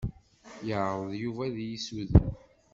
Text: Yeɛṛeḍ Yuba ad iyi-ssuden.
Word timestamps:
Yeɛṛeḍ 0.67 1.11
Yuba 1.21 1.41
ad 1.47 1.57
iyi-ssuden. 1.63 2.29